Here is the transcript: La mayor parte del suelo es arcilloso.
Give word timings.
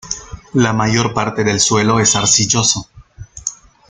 La 0.53 0.73
mayor 0.73 1.13
parte 1.13 1.43
del 1.43 1.59
suelo 1.59 1.99
es 1.99 2.15
arcilloso. 2.15 2.89